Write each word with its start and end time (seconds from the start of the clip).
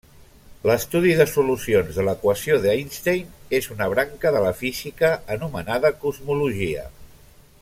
L'estudi 0.67 1.11
de 1.19 1.27
solucions 1.31 1.99
de 1.99 2.05
l'equació 2.07 2.57
d'Einstein 2.63 3.29
és 3.59 3.69
una 3.77 3.91
branca 3.93 4.35
de 4.37 4.43
la 4.47 4.57
física 4.63 5.15
anomenada 5.37 5.97
cosmologia. 6.07 6.93